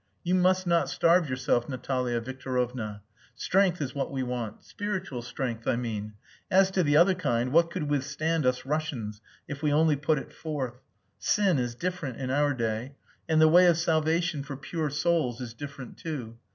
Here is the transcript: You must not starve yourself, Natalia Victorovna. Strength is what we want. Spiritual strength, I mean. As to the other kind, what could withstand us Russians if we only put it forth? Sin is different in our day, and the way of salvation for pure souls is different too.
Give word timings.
You 0.23 0.33
must 0.33 0.65
not 0.65 0.89
starve 0.89 1.29
yourself, 1.29 1.69
Natalia 1.69 2.19
Victorovna. 2.19 3.01
Strength 3.35 3.81
is 3.83 3.93
what 3.93 4.09
we 4.11 4.23
want. 4.23 4.63
Spiritual 4.63 5.21
strength, 5.21 5.67
I 5.67 5.75
mean. 5.75 6.13
As 6.49 6.71
to 6.71 6.81
the 6.81 6.97
other 6.97 7.13
kind, 7.13 7.51
what 7.53 7.69
could 7.69 7.87
withstand 7.87 8.43
us 8.47 8.65
Russians 8.65 9.21
if 9.47 9.61
we 9.61 9.71
only 9.71 9.95
put 9.95 10.17
it 10.17 10.33
forth? 10.33 10.81
Sin 11.19 11.59
is 11.59 11.75
different 11.75 12.19
in 12.19 12.31
our 12.31 12.55
day, 12.55 12.95
and 13.29 13.39
the 13.39 13.47
way 13.47 13.67
of 13.67 13.77
salvation 13.77 14.41
for 14.41 14.57
pure 14.57 14.89
souls 14.89 15.39
is 15.39 15.53
different 15.53 15.97
too. 15.99 16.39